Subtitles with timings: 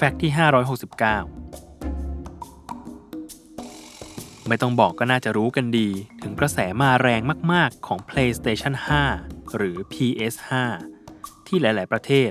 [0.00, 0.42] แฟกต์ที่ 569
[4.48, 5.88] ไม่ต้องบอกก็น่าจะรู้กันดี
[6.22, 7.20] ถึงกระแสมาแรง
[7.52, 8.74] มาก ๆ ของ PlayStation
[9.14, 10.48] 5 หรือ PS5
[11.46, 12.30] ที่หลาย ๆ ประเทศ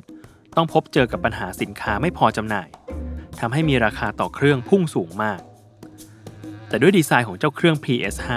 [0.56, 2.70] ต้องพบเจอกับปัญหาสินค้าไม่พอจำหน่าย
[3.40, 5.42] ทำให้มีราคาต่อเครื่องพุ่งสูงมาก
[6.68, 8.28] แต่ด้วยดีไซน์ของเจ้าเครื่อง PS5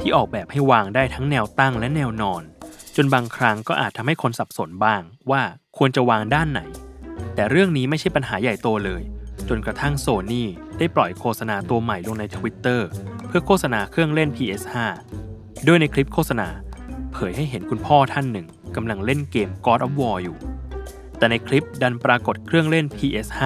[0.00, 2.42] ที่ออกแบบให้วางได้ทั้งแนวตั้งและแนวนอน
[2.96, 5.42] จนบางครั้งก็อาจทำให้คนสับสนบ้างว่า
[5.76, 6.62] ควรจะวางด้านไหน
[7.34, 9.02] แต่เรื่องนี้ไม่ใช่ปัญหาใหญ่โตเลย
[9.48, 10.48] จนกระทั่งโซนี่
[10.78, 12.80] ได้ปล่อยโฆษณาตัวใหม่ลงใน Twitter
[13.26, 14.74] เพื่อโฆษณาเครื่องเล่น PS5
[15.64, 16.48] โดยในคลิปโฆษณา
[17.12, 20.36] เผยให้เห็นคุณพ่อท่านหนึ่งกำลังเล่นเกม God of War อยู่
[21.18, 23.40] แต่ในคลิปดันปรากฏเครื่องเล่น PS5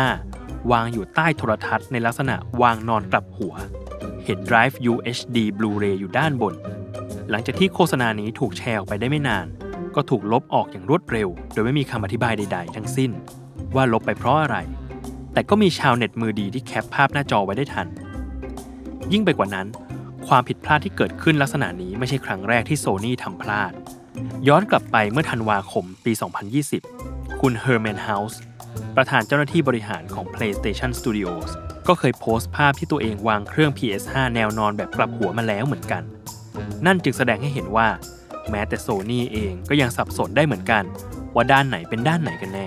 [0.73, 3.55] วางอยู่ใต้โทรทัศน์ในลักษณะวางนอนกลับหัว
[4.25, 6.55] เห็น Drive UHD Blu-ray อยู่ด้านบน
[7.31, 9.47] หลังจากที่โฆษณานี้ถูกแชร์ออกไปได้ไม่นาน
[9.95, 13.11] ก็ถูกลบออกอย่างรวดเร็ว โดยไม่มีคำอธิบายใด ๆ ทั้งสิ้น
[13.75, 14.57] ว่าลบไปเพราะอะไร
[15.33, 17.89] แต่ก็มีชาวเน็ตมือดีที่แคปภาพหน้าจอไว้ได้ทัน
[19.13, 19.67] ยิ่งไปกว่านั้น
[20.29, 23.73] ความผิดพลาดที่เกิดขึ้นลักษณะนี้ไม่ใช่ครั้งแรกที่โซนี่ทำพลาด
[24.49, 26.13] ย้อนกลับไปเมื่อธันวาคมปี
[26.77, 28.41] 2020 คุณเฮอร์แมนเฮาส์
[28.97, 31.51] ประธานเจ้าหน้าที่บริหารของ PlayStation Studios
[31.89, 36.03] ก็เคยโพสต์ภาพที่ตัวเองวางเครื่อง PS5 แนวนอนแบบกลับหัวมาแล้วเหมือนกัน
[36.87, 37.89] นั่นจึงแสดงให้เห็นว่า
[38.51, 40.85] แม้แต่โซนี่เองก็ยังสับสนได้เหมือนกัน
[41.35, 42.67] ว่าด้านไหนเป็นด้านไหนกันแน่